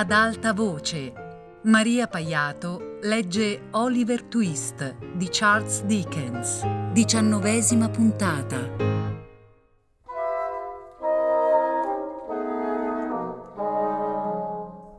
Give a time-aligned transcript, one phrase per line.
[0.00, 1.12] ad alta voce.
[1.64, 6.64] Maria Paiato legge Oliver Twist di Charles Dickens.
[6.90, 8.56] Diciannovesima puntata.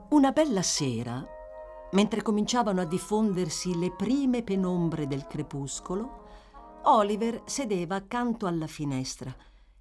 [0.10, 1.26] Una bella sera,
[1.94, 6.28] mentre cominciavano a diffondersi le prime penombre del crepuscolo,
[6.84, 9.36] Oliver sedeva accanto alla finestra,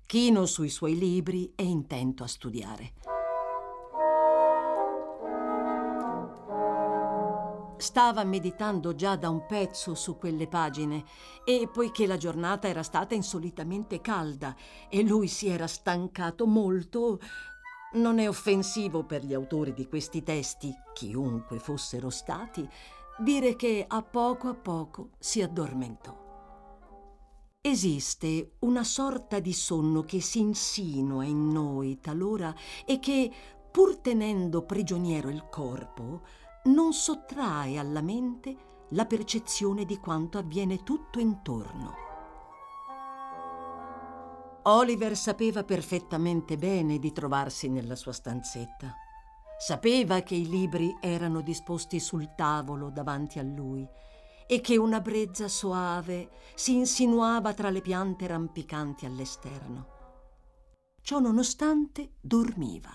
[0.06, 2.92] chino sui suoi libri e intento a studiare.
[7.80, 11.02] Stava meditando già da un pezzo su quelle pagine
[11.46, 14.54] e poiché la giornata era stata insolitamente calda
[14.90, 17.18] e lui si era stancato molto,
[17.94, 22.68] non è offensivo per gli autori di questi testi, chiunque fossero stati,
[23.18, 26.28] dire che a poco a poco si addormentò.
[27.62, 33.30] Esiste una sorta di sonno che si insinua in noi talora e che,
[33.70, 36.22] pur tenendo prigioniero il corpo,
[36.64, 42.08] non sottrae alla mente la percezione di quanto avviene tutto intorno.
[44.64, 48.94] Oliver sapeva perfettamente bene di trovarsi nella sua stanzetta.
[49.58, 53.88] Sapeva che i libri erano disposti sul tavolo davanti a lui
[54.46, 59.98] e che una brezza soave si insinuava tra le piante rampicanti all'esterno.
[61.00, 62.90] Ciò nonostante dormiva.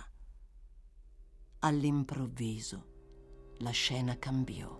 [1.59, 2.93] All'improvviso
[3.59, 4.77] la scena cambiò.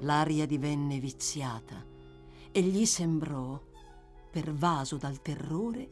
[0.00, 1.84] L'aria divenne viziata
[2.50, 3.60] e gli sembrò,
[4.30, 5.90] pervaso dal terrore,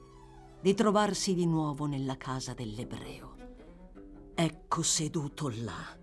[0.61, 3.35] di trovarsi di nuovo nella casa dell'ebreo.
[4.35, 5.97] Ecco seduto là,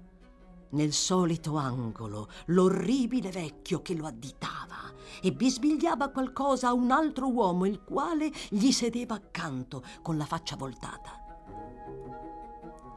[0.71, 7.65] nel solito angolo, l'orribile vecchio che lo additava e bisbigliava qualcosa a un altro uomo,
[7.65, 11.17] il quale gli sedeva accanto con la faccia voltata.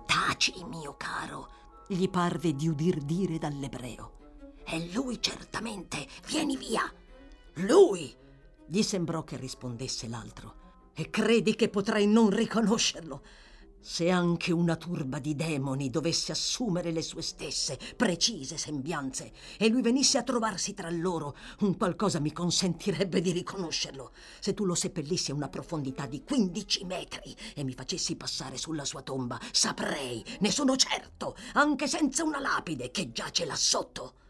[0.04, 1.48] Taci, mio caro,
[1.92, 4.12] gli parve di udir dire dall'ebreo.
[4.64, 6.90] È lui certamente, vieni via.
[7.54, 8.14] Lui!
[8.66, 10.54] Gli sembrò che rispondesse l'altro.
[10.94, 13.22] E credi che potrei non riconoscerlo?
[13.84, 19.82] Se anche una turba di demoni dovesse assumere le sue stesse precise sembianze e lui
[19.82, 24.12] venisse a trovarsi tra loro, un qualcosa mi consentirebbe di riconoscerlo.
[24.38, 28.84] Se tu lo seppellissi a una profondità di 15 metri e mi facessi passare sulla
[28.84, 34.21] sua tomba, saprei, ne sono certo, anche senza una lapide, che giace là sotto.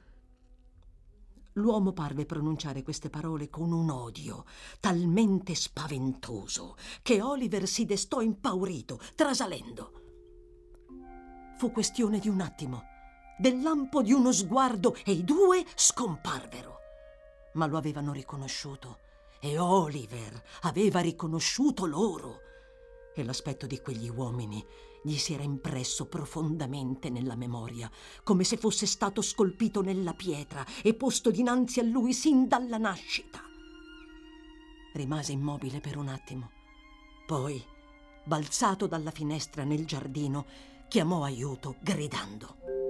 [1.55, 4.45] L'uomo parve pronunciare queste parole con un odio
[4.81, 9.93] talmente spaventoso che Oliver si destò impaurito, trasalendo.
[11.59, 12.85] Fu questione di un attimo,
[13.39, 16.79] del lampo di uno sguardo e i due scomparvero.
[17.55, 19.01] Ma lo avevano riconosciuto
[19.39, 22.41] e Oliver aveva riconosciuto loro.
[23.15, 24.65] E l'aspetto di quegli uomini
[25.03, 27.91] gli si era impresso profondamente nella memoria,
[28.23, 33.41] come se fosse stato scolpito nella pietra e posto dinanzi a lui sin dalla nascita.
[34.95, 36.51] Rimase immobile per un attimo.
[37.27, 37.63] Poi,
[38.25, 40.47] balzato dalla finestra nel giardino,
[40.89, 42.82] chiamò aiuto gridando.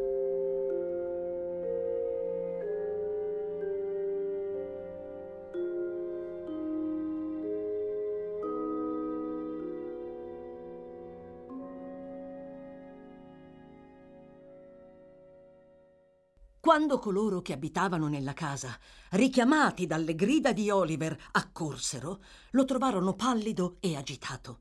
[16.72, 18.75] Quando coloro che abitavano nella casa,
[19.10, 22.22] richiamati dalle grida di Oliver, accorsero,
[22.53, 24.60] lo trovarono pallido e agitato.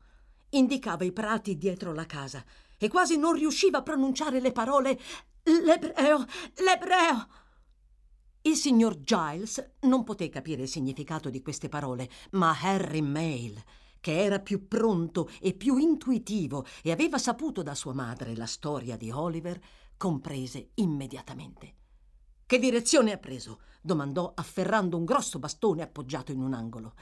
[0.50, 2.44] Indicava i prati dietro la casa
[2.78, 5.00] e quasi non riusciva a pronunciare le parole
[5.44, 7.28] L'ebreo, l'ebreo.
[8.42, 13.58] Il signor Giles non poté capire il significato di queste parole, ma Harry Mail,
[14.02, 18.98] che era più pronto e più intuitivo e aveva saputo da sua madre la storia
[18.98, 19.58] di Oliver,
[19.96, 21.76] comprese immediatamente.
[22.52, 23.62] Che direzione ha preso?
[23.82, 26.96] domandò afferrando un grosso bastone appoggiato in un angolo.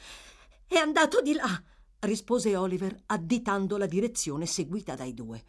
[0.67, 1.63] È andato di là,
[2.01, 5.43] rispose Oliver, additando la direzione seguita dai due.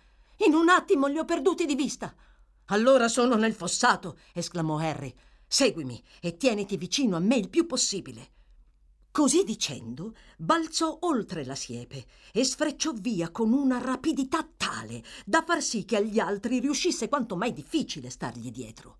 [0.47, 2.14] In un attimo li ho perduti di vista.
[2.69, 5.14] Allora sono nel fossato, esclamò Harry.
[5.47, 8.31] Seguimi e tieniti vicino a me il più possibile.
[9.11, 15.61] Così dicendo, balzò oltre la siepe e sfrecciò via con una rapidità tale da far
[15.61, 18.96] sì che agli altri riuscisse quanto mai difficile stargli dietro.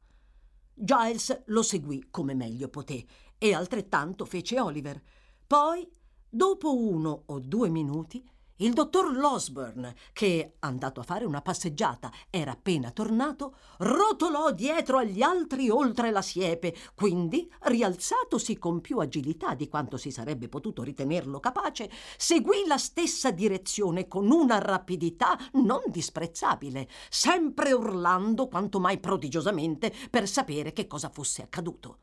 [0.83, 3.05] Giles lo seguì come meglio poté
[3.37, 4.99] e altrettanto fece Oliver.
[5.47, 5.87] Poi,
[6.27, 8.27] dopo uno o due minuti,
[8.61, 15.23] il dottor Losburn, che, andato a fare una passeggiata, era appena tornato, rotolò dietro agli
[15.23, 21.41] altri oltre la siepe, quindi, rialzatosi con più agilità di quanto si sarebbe potuto ritenerlo
[21.41, 29.93] capace, seguì la stessa direzione con una rapidità non disprezzabile, sempre urlando quanto mai prodigiosamente
[30.11, 31.99] per sapere che cosa fosse accaduto.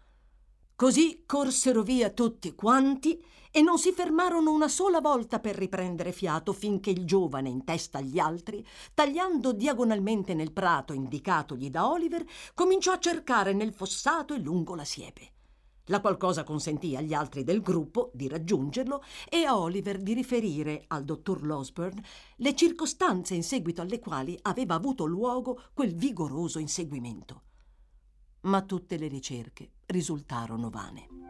[0.75, 3.24] Così corsero via tutti quanti
[3.57, 7.98] e non si fermarono una sola volta per riprendere fiato finché il giovane in testa
[7.98, 8.63] agli altri,
[8.94, 12.24] tagliando diagonalmente nel prato indicatogli da Oliver,
[12.54, 15.31] cominciò a cercare nel fossato e lungo la siepe.
[15.86, 21.04] La qualcosa consentì agli altri del gruppo di raggiungerlo e a Oliver di riferire al
[21.04, 22.00] dottor Losburn
[22.36, 27.42] le circostanze in seguito alle quali aveva avuto luogo quel vigoroso inseguimento.
[28.42, 31.27] Ma tutte le ricerche risultarono vane.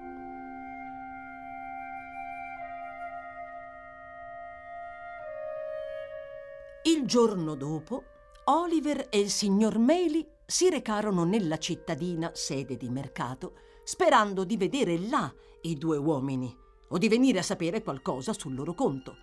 [7.07, 8.03] Giorno dopo,
[8.47, 13.53] Oliver e il signor Maley si recarono nella cittadina, sede di mercato,
[13.85, 16.53] sperando di vedere là i due uomini
[16.89, 19.15] o di venire a sapere qualcosa sul loro conto.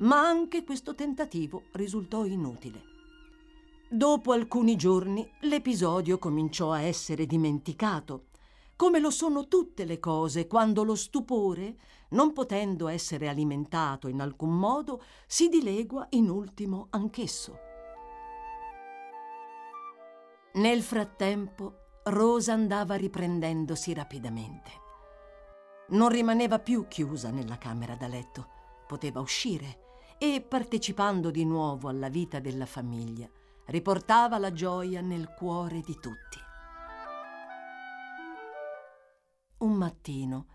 [0.00, 2.82] Ma anche questo tentativo risultò inutile.
[3.88, 8.26] Dopo alcuni giorni l'episodio cominciò a essere dimenticato,
[8.80, 11.76] come lo sono tutte le cose quando lo stupore
[12.12, 17.58] non potendo essere alimentato in alcun modo, si dilegua in ultimo anch'esso.
[20.54, 24.70] Nel frattempo, Rosa andava riprendendosi rapidamente.
[25.88, 28.48] Non rimaneva più chiusa nella camera da letto,
[28.86, 33.28] poteva uscire e, partecipando di nuovo alla vita della famiglia,
[33.66, 36.48] riportava la gioia nel cuore di tutti.
[39.60, 40.46] Un mattino,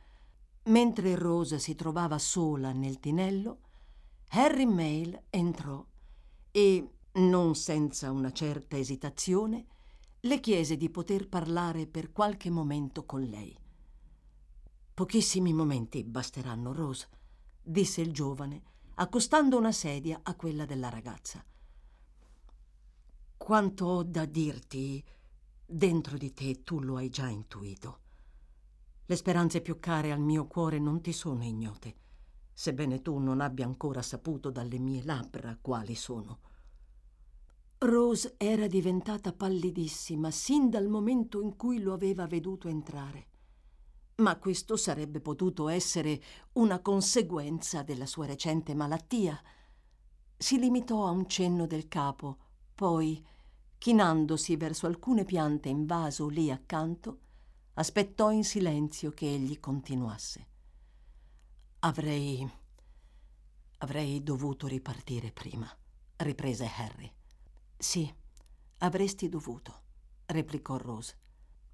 [0.66, 3.60] Mentre Rosa si trovava sola nel tinello,
[4.30, 5.86] Harry Mail entrò
[6.50, 9.66] e, non senza una certa esitazione,
[10.22, 13.56] le chiese di poter parlare per qualche momento con lei.
[14.92, 17.10] Pochissimi momenti basteranno, Rose,
[17.62, 18.64] disse il giovane,
[18.96, 21.46] accostando una sedia a quella della ragazza.
[23.38, 25.04] Quanto ho da dirti,
[25.64, 28.00] dentro di te tu lo hai già intuito.
[29.08, 31.96] Le speranze più care al mio cuore non ti sono ignote,
[32.52, 36.40] sebbene tu non abbia ancora saputo dalle mie labbra quali sono.
[37.78, 43.28] Rose era diventata pallidissima sin dal momento in cui lo aveva veduto entrare.
[44.16, 46.20] Ma questo sarebbe potuto essere
[46.54, 49.40] una conseguenza della sua recente malattia.
[50.36, 52.38] Si limitò a un cenno del capo,
[52.74, 53.24] poi,
[53.78, 57.20] chinandosi verso alcune piante in vaso lì accanto,
[57.76, 60.48] aspettò in silenzio che egli continuasse.
[61.80, 62.50] Avrei.
[63.80, 65.70] avrei dovuto ripartire prima,
[66.18, 67.12] riprese Harry.
[67.78, 68.12] Sì,
[68.80, 69.82] avresti dovuto,
[70.28, 71.18] replicò Rose.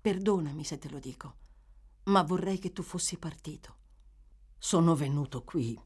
[0.01, 1.36] Perdonami se te lo dico,
[2.06, 3.77] ma vorrei che tu fossi partito.
[4.57, 5.80] Sono venuto qui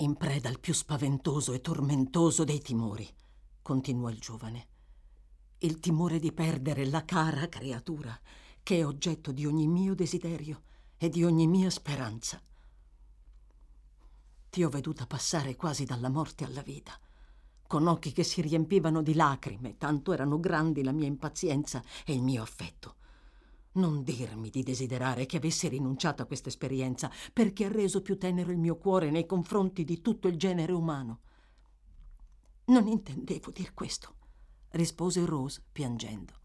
[0.00, 3.08] in preda al più spaventoso e tormentoso dei timori,
[3.62, 4.68] continuò il giovane.
[5.58, 8.16] Il timore di perdere la cara creatura
[8.68, 10.60] che è oggetto di ogni mio desiderio
[10.98, 12.38] e di ogni mia speranza.
[14.50, 16.92] Ti ho veduta passare quasi dalla morte alla vita,
[17.66, 22.20] con occhi che si riempivano di lacrime, tanto erano grandi la mia impazienza e il
[22.20, 22.96] mio affetto.
[23.72, 28.50] Non dirmi di desiderare che avessi rinunciato a questa esperienza perché ha reso più tenero
[28.50, 31.20] il mio cuore nei confronti di tutto il genere umano.
[32.66, 34.14] Non intendevo dir questo,
[34.72, 36.37] rispose Rose piangendo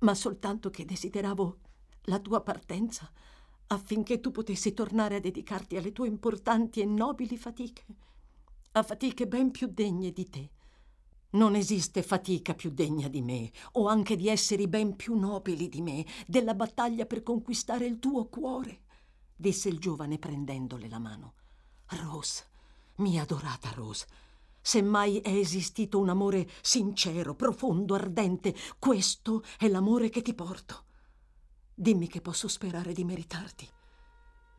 [0.00, 1.58] ma soltanto che desideravo
[2.02, 3.10] la tua partenza
[3.68, 7.84] affinché tu potessi tornare a dedicarti alle tue importanti e nobili fatiche,
[8.72, 10.50] a fatiche ben più degne di te.
[11.30, 15.82] Non esiste fatica più degna di me, o anche di esseri ben più nobili di
[15.82, 18.84] me, della battaglia per conquistare il tuo cuore,
[19.36, 21.34] disse il giovane prendendole la mano.
[21.88, 22.44] Rose,
[22.96, 24.06] mia adorata Rose,
[24.68, 30.84] se mai è esistito un amore sincero, profondo, ardente, questo è l'amore che ti porto.
[31.74, 33.66] Dimmi che posso sperare di meritarti.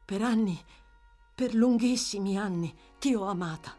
[0.04, 0.60] Per anni,
[1.36, 3.78] per lunghissimi anni, ti ho amata,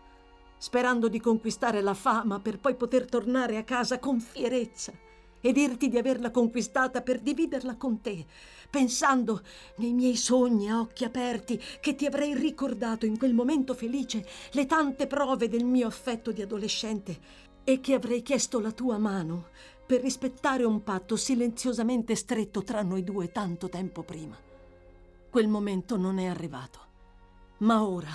[0.57, 5.10] sperando di conquistare la fama per poi poter tornare a casa con fierezza
[5.41, 8.27] e dirti di averla conquistata per dividerla con te,
[8.69, 9.43] pensando
[9.77, 14.67] nei miei sogni a occhi aperti che ti avrei ricordato in quel momento felice le
[14.67, 19.49] tante prove del mio affetto di adolescente e che avrei chiesto la tua mano
[19.85, 24.39] per rispettare un patto silenziosamente stretto tra noi due tanto tempo prima.
[25.29, 26.79] Quel momento non è arrivato,
[27.59, 28.11] ma ora,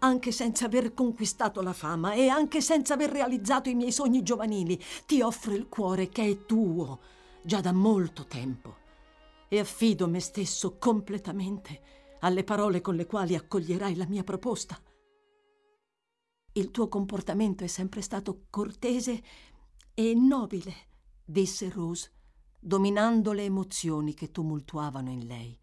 [0.00, 4.80] anche senza aver conquistato la fama e anche senza aver realizzato i miei sogni giovanili,
[5.06, 7.00] ti offro il cuore che è tuo
[7.42, 8.84] già da molto tempo
[9.48, 11.80] e affido me stesso completamente
[12.20, 14.80] alle parole con le quali accoglierai la mia proposta.
[16.52, 19.22] Il tuo comportamento è sempre stato cortese
[19.94, 20.74] e nobile,
[21.24, 22.12] disse Rose,
[22.58, 25.58] dominando le emozioni che tumultuavano in lei.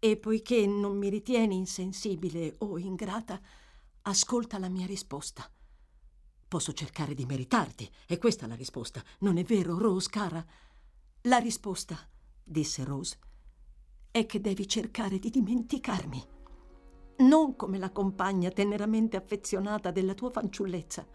[0.00, 3.40] E poiché non mi ritieni insensibile o ingrata,
[4.02, 5.50] ascolta la mia risposta.
[6.46, 10.44] Posso cercare di meritarti, è questa la risposta, non è vero, Rose, cara?
[11.22, 11.98] La risposta,
[12.42, 13.18] disse Rose,
[14.10, 16.26] è che devi cercare di dimenticarmi.
[17.18, 21.06] Non come la compagna teneramente affezionata della tua fanciullezza,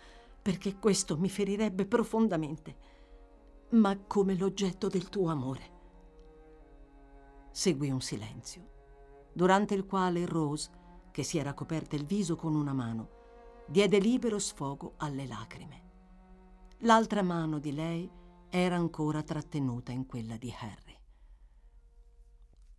[0.41, 2.77] perché questo mi ferirebbe profondamente,
[3.69, 5.71] ma come l'oggetto del tuo amore.
[7.49, 8.71] Seguì un silenzio,
[9.33, 10.69] durante il quale Rose,
[11.11, 13.09] che si era coperta il viso con una mano,
[13.67, 15.81] diede libero sfogo alle lacrime.
[16.79, 18.09] L'altra mano di lei
[18.49, 20.97] era ancora trattenuta in quella di Harry.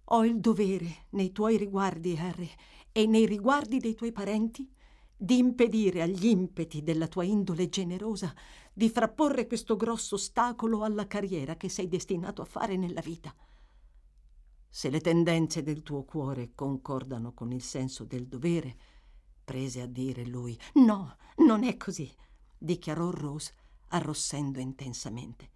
[0.08, 2.50] Ho il dovere nei tuoi riguardi, Harry,
[2.92, 4.70] e nei riguardi dei tuoi parenti,
[5.16, 8.34] di impedire agli impeti della tua indole generosa
[8.72, 13.34] di frapporre questo grosso ostacolo alla carriera che sei destinato a fare nella vita.
[14.76, 18.76] Se le tendenze del tuo cuore concordano con il senso del dovere,
[19.44, 20.58] prese a dire lui.
[20.74, 21.16] No,
[21.46, 22.12] non è così,
[22.58, 23.54] dichiarò Rose,
[23.90, 25.48] arrossendo intensamente.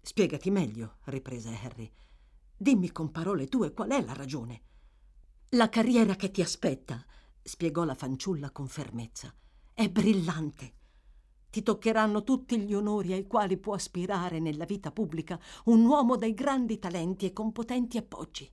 [0.00, 1.92] Spiegati meglio, riprese Harry.
[2.56, 4.62] Dimmi con parole tue qual è la ragione.
[5.50, 7.04] La carriera che ti aspetta,
[7.42, 9.34] spiegò la fanciulla con fermezza,
[9.74, 10.72] è brillante.
[11.54, 16.34] Ti toccheranno tutti gli onori ai quali può aspirare nella vita pubblica un uomo dai
[16.34, 18.50] grandi talenti e con potenti appoggi.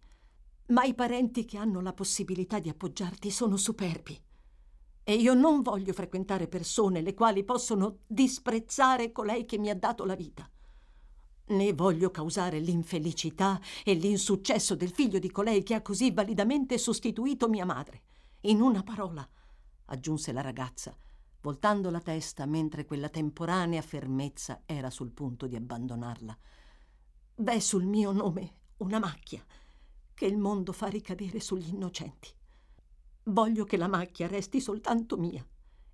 [0.68, 4.22] Ma i parenti che hanno la possibilità di appoggiarti sono superbi.
[5.04, 10.06] E io non voglio frequentare persone le quali possono disprezzare colei che mi ha dato
[10.06, 10.48] la vita
[11.48, 17.50] né voglio causare l'infelicità e l'insuccesso del figlio di colei che ha così validamente sostituito
[17.50, 18.04] mia madre.
[18.42, 19.28] In una parola,
[19.86, 20.96] aggiunse la ragazza,
[21.42, 26.38] voltando la testa mentre quella temporanea fermezza era sul punto di abbandonarla.
[27.36, 29.44] V'è sul mio nome una macchia
[30.14, 32.30] che il mondo fa ricadere sugli innocenti.
[33.26, 35.46] Voglio che la macchia resti soltanto mia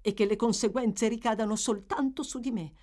[0.02, 2.74] e che le conseguenze ricadano soltanto su di me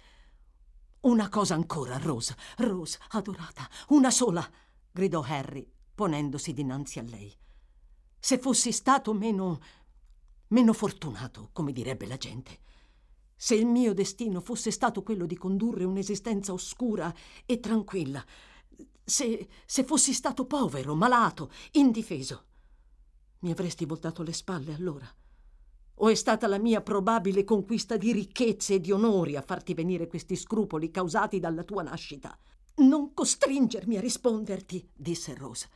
[1.04, 4.49] una cosa ancora, Rose, Rose, adorata, una sola,
[4.90, 7.30] gridò Harry, ponendosi dinanzi a lei.
[8.18, 9.61] Se fossi stato meno.
[10.54, 12.61] Meno fortunato, come direbbe la gente.
[13.34, 17.12] Se il mio destino fosse stato quello di condurre un'esistenza oscura
[17.44, 18.25] e tranquilla.
[19.04, 19.49] Se.
[19.66, 22.44] se fossi stato povero, malato, indifeso.
[23.40, 25.12] Mi avresti voltato le spalle allora.
[25.96, 30.06] O è stata la mia probabile conquista di ricchezze e di onori a farti venire
[30.06, 32.38] questi scrupoli causati dalla tua nascita?
[32.76, 35.68] Non costringermi a risponderti, disse Rose.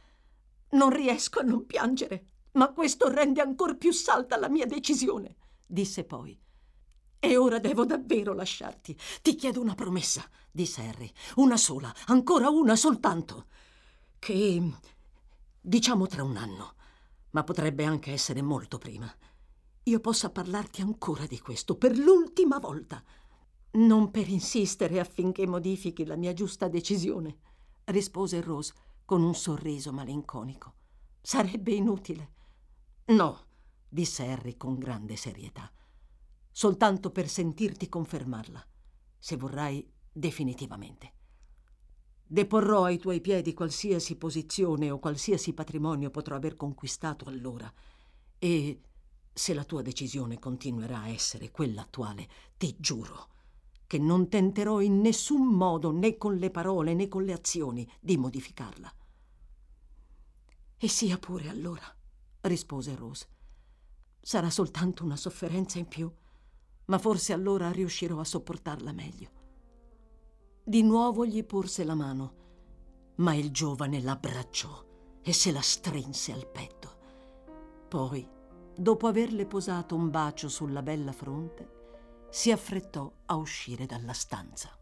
[0.70, 2.26] Non riesco a non piangere,
[2.58, 5.36] ma questo rende ancor più salda la mia decisione,
[5.66, 6.38] disse poi.
[7.20, 8.96] E ora devo davvero lasciarti.
[9.22, 11.10] Ti chiedo una promessa, disse Harry.
[11.36, 13.46] Una sola, ancora una soltanto.
[14.18, 14.72] Che.
[15.60, 16.74] diciamo tra un anno,
[17.30, 19.10] ma potrebbe anche essere molto prima
[19.88, 23.02] io possa parlarti ancora di questo per l'ultima volta.
[23.70, 27.38] Non per insistere affinché modifichi la mia giusta decisione,
[27.84, 28.74] rispose Rose
[29.04, 30.74] con un sorriso malinconico.
[31.22, 32.32] Sarebbe inutile.
[33.08, 33.46] No,
[33.88, 35.70] disse Harry con grande serietà.
[36.50, 38.64] Soltanto per sentirti confermarla,
[39.18, 41.12] se vorrai definitivamente.
[42.26, 47.72] Deporrò ai tuoi piedi qualsiasi posizione o qualsiasi patrimonio potrò aver conquistato allora
[48.38, 48.82] e
[49.32, 53.28] se la tua decisione continuerà a essere quella attuale, ti giuro
[53.86, 58.18] che non tenterò in nessun modo, né con le parole né con le azioni, di
[58.18, 58.92] modificarla.
[60.76, 61.97] E sia pure allora,
[62.48, 63.28] rispose Rose.
[64.20, 66.12] Sarà soltanto una sofferenza in più,
[66.86, 69.30] ma forse allora riuscirò a sopportarla meglio.
[70.64, 72.34] Di nuovo gli porse la mano,
[73.16, 74.84] ma il giovane l'abbracciò
[75.22, 76.96] e se la strinse al petto.
[77.88, 78.28] Poi
[78.76, 81.76] dopo averle posato un bacio sulla bella fronte,
[82.30, 84.77] si affrettò a uscire dalla stanza.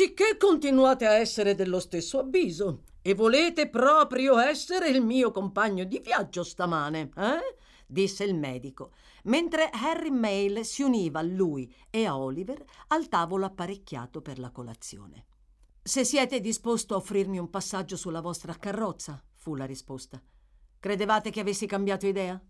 [0.00, 6.00] Sicché continuate a essere dello stesso avviso e volete proprio essere il mio compagno di
[6.02, 7.56] viaggio stamane, eh?
[7.86, 8.92] disse il medico,
[9.24, 14.50] mentre Harry Mail si univa a lui e a Oliver al tavolo apparecchiato per la
[14.50, 15.26] colazione.
[15.82, 20.18] Se siete disposto a offrirmi un passaggio sulla vostra carrozza, fu la risposta.
[20.80, 22.42] Credevate che avessi cambiato idea?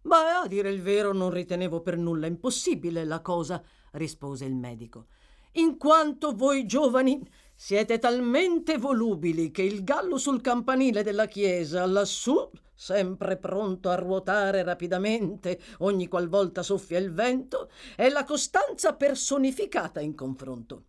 [0.00, 3.60] Beh, a dire il vero, non ritenevo per nulla impossibile la cosa,
[3.94, 5.06] rispose il medico.
[5.56, 12.50] In quanto voi giovani siete talmente volubili che il gallo sul campanile della chiesa, lassù,
[12.74, 20.16] sempre pronto a ruotare rapidamente ogni qualvolta soffia il vento, è la costanza personificata in
[20.16, 20.86] confronto.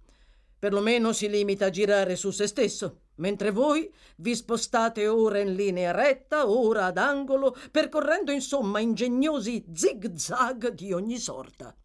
[0.57, 5.91] Perlomeno si limita a girare su se stesso, mentre voi vi spostate ora in linea
[5.91, 11.75] retta, ora ad angolo, percorrendo insomma ingegnosi zig-zag di ogni sorta.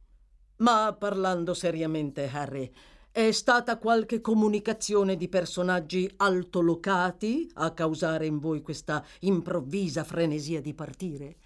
[0.61, 2.71] Ma parlando seriamente, Harry,
[3.11, 10.75] è stata qualche comunicazione di personaggi altolocati a causare in voi questa improvvisa frenesia di
[10.75, 11.37] partire?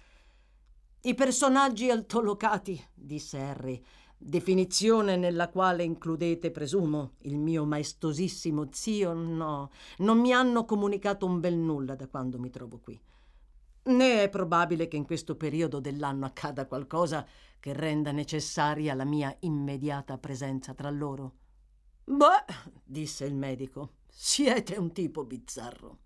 [1.03, 3.81] I personaggi altolocati, disse Harry,
[4.17, 11.39] definizione nella quale includete, presumo, il mio maestosissimo zio, no, non mi hanno comunicato un
[11.39, 12.99] bel nulla da quando mi trovo qui.
[13.87, 17.23] Né è probabile che in questo periodo dell'anno accada qualcosa
[17.59, 21.33] che renda necessaria la mia immediata presenza tra loro.
[22.03, 22.45] Beh,
[22.83, 25.99] disse il medico, siete un tipo bizzarro.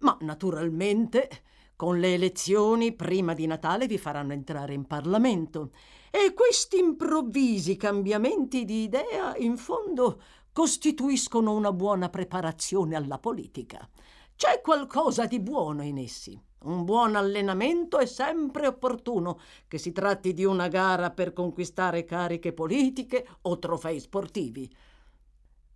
[0.00, 1.30] Ma naturalmente
[1.76, 5.70] con le elezioni prima di Natale vi faranno entrare in Parlamento
[6.10, 10.20] e questi improvvisi cambiamenti di idea in fondo
[10.52, 13.88] costituiscono una buona preparazione alla politica.
[14.36, 16.38] C'è qualcosa di buono in essi.
[16.60, 19.38] Un buon allenamento è sempre opportuno,
[19.68, 24.68] che si tratti di una gara per conquistare cariche politiche o trofei sportivi.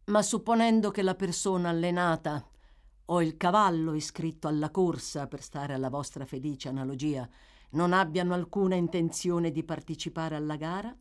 [0.06, 2.44] Ma supponendo che la persona allenata
[3.06, 7.28] o il cavallo iscritto alla corsa, per stare alla vostra felice analogia,
[7.70, 10.94] non abbiano alcuna intenzione di partecipare alla gara,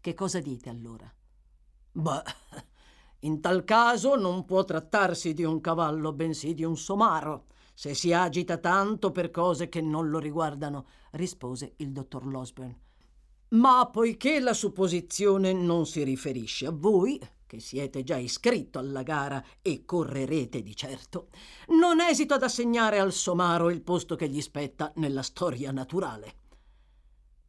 [0.00, 1.10] che cosa dite allora?
[1.92, 2.22] Beh,
[3.20, 7.46] in tal caso non può trattarsi di un cavallo, bensì di un somaro,
[7.82, 12.72] se si agita tanto per cose che non lo riguardano, rispose il dottor Losburn.
[13.48, 19.44] Ma poiché la supposizione non si riferisce a voi, che siete già iscritto alla gara
[19.60, 21.30] e correrete di certo,
[21.70, 26.34] non esito ad assegnare al somaro il posto che gli spetta nella storia naturale.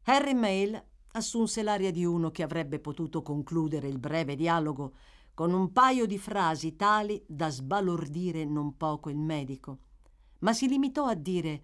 [0.05, 4.93] Harry Mail assunse l'aria di uno che avrebbe potuto concludere il breve dialogo
[5.35, 9.77] con un paio di frasi tali da sbalordire non poco il medico,
[10.43, 11.61] ma si limitò a dire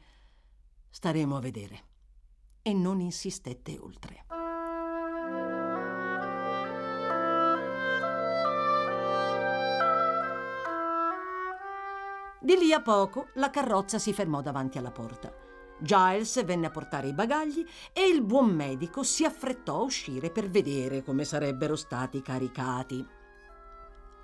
[0.90, 1.84] staremo a vedere
[2.62, 4.26] e non insistette oltre.
[12.42, 15.32] Di lì a poco la carrozza si fermò davanti alla porta.
[15.82, 20.50] Giles venne a portare i bagagli e il buon medico si affrettò a uscire per
[20.50, 23.06] vedere come sarebbero stati caricati.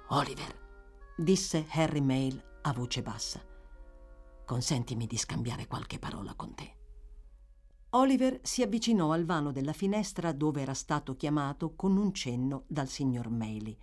[0.10, 3.41] Oliver, disse Harry Mail a voce bassa,
[4.45, 6.73] consentimi di scambiare qualche parola con te.
[7.89, 12.88] Oliver si avvicinò al vano della finestra dove era stato chiamato con un cenno dal
[12.88, 13.77] signor Mailey,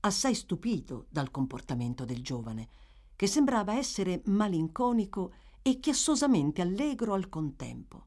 [0.00, 2.68] assai stupito dal comportamento del giovane
[3.16, 8.06] che sembrava essere malinconico e chiassosamente allegro al contempo.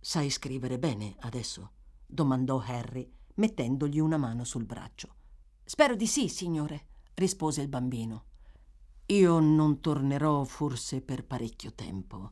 [0.00, 1.72] Sai scrivere bene adesso?
[2.06, 5.16] domandò Harry, mettendogli una mano sul braccio.
[5.64, 8.24] Spero di sì, signore, rispose il bambino.
[9.10, 12.30] Io non tornerò forse per parecchio tempo.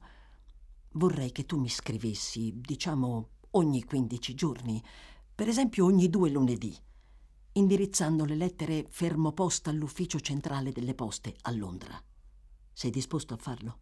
[0.92, 4.82] Vorrei che tu mi scrivessi, diciamo, ogni quindici giorni,
[5.34, 6.76] per esempio ogni due lunedì
[7.56, 12.00] indirizzando le lettere fermo posta all'ufficio centrale delle poste a Londra.
[12.72, 13.78] Sei disposto a farlo?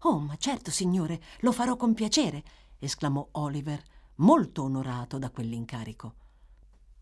[0.00, 2.44] Oh, ma certo, signore, lo farò con piacere,
[2.78, 3.82] esclamò Oliver,
[4.16, 6.14] molto onorato da quell'incarico.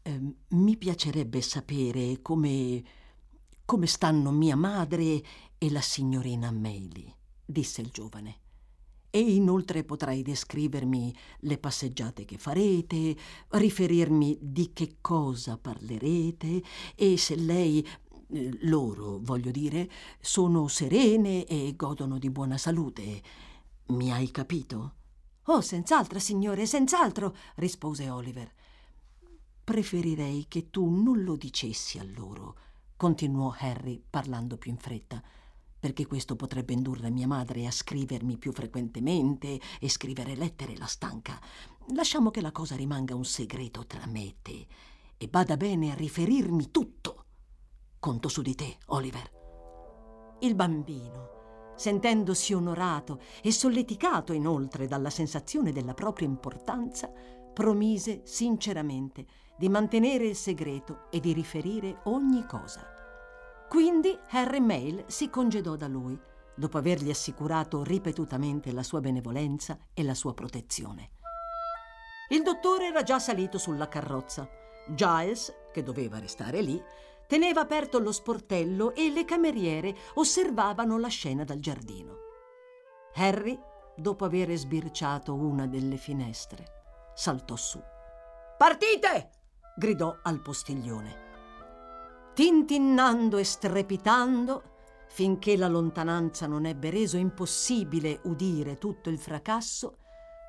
[0.02, 2.84] Eh, mi piacerebbe sapere come.
[3.64, 5.22] Come stanno mia madre
[5.58, 8.40] e la signorina Maylie, disse il giovane
[9.14, 13.16] e inoltre potrai descrivermi le passeggiate che farete,
[13.50, 16.60] riferirmi di che cosa parlerete
[16.96, 17.86] e se lei
[18.62, 19.88] loro, voglio dire,
[20.20, 23.22] sono serene e godono di buona salute.
[23.86, 24.94] Mi hai capito?
[25.44, 28.52] Oh, senz'altro, signore, senz'altro, rispose Oliver.
[29.62, 32.56] Preferirei che tu non lo dicessi a loro,
[32.96, 35.22] continuò Harry parlando più in fretta
[35.84, 41.38] perché questo potrebbe indurre mia madre a scrivermi più frequentemente e scrivere lettere la stanca.
[41.94, 44.66] Lasciamo che la cosa rimanga un segreto tra me e te
[45.18, 47.24] e bada bene a riferirmi tutto.
[47.98, 50.36] Conto su di te, Oliver.
[50.40, 51.34] Il bambino,
[51.76, 57.12] Sentendosi onorato e solleticato inoltre dalla sensazione della propria importanza,
[57.52, 62.86] promise sinceramente di mantenere il segreto e di riferire ogni cosa.
[63.68, 66.18] Quindi Harry Mail si congedò da lui,
[66.54, 71.10] dopo avergli assicurato ripetutamente la sua benevolenza e la sua protezione.
[72.28, 74.48] Il dottore era già salito sulla carrozza.
[74.88, 76.82] Giles, che doveva restare lì,
[77.26, 82.18] teneva aperto lo sportello e le cameriere osservavano la scena dal giardino.
[83.14, 83.58] Harry,
[83.96, 87.80] dopo aver sbirciato una delle finestre, saltò su.
[88.56, 89.33] Partite!
[89.74, 91.22] Gridò al postiglione.
[92.34, 94.62] Tintinnando e strepitando,
[95.08, 99.98] finché la lontananza non ebbe reso impossibile udire tutto il fracasso,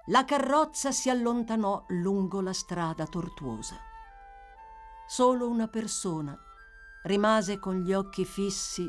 [0.07, 3.75] la carrozza si allontanò lungo la strada tortuosa.
[5.07, 6.37] Solo una persona
[7.03, 8.87] rimase con gli occhi fissi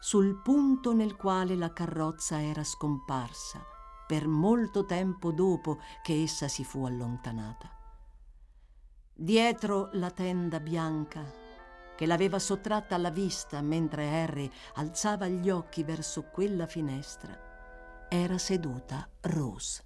[0.00, 3.60] sul punto nel quale la carrozza era scomparsa
[4.06, 7.75] per molto tempo dopo che essa si fu allontanata.
[9.18, 11.24] Dietro la tenda bianca,
[11.96, 19.08] che l'aveva sottratta alla vista mentre Harry alzava gli occhi verso quella finestra, era seduta
[19.22, 19.85] Rose.